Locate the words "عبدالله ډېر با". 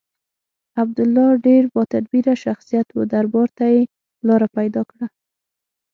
0.81-1.83